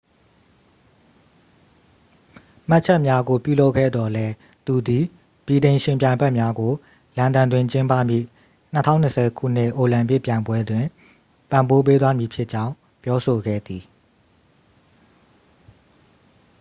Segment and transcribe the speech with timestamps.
[2.69, 4.33] မှတ်ချက်များကို ပြုလုပ်ခဲ့သော်လည်း
[4.65, 5.03] သူသည်
[5.45, 6.73] ဗြိတိန် ယှဉ်ပြိုင်ဖက်များကို
[7.17, 8.25] လန်ဒန်တွင် ကျင်းပမည့်
[8.81, 10.85] 2020 ခုနှစ် အိုလံပစ်ပြိုင်ပွဲတွင်
[11.51, 13.83] ပံ့ပိုးပေးသွားမည်ဖြစ်ကြောင်း ပြောဆိုခဲ့သည်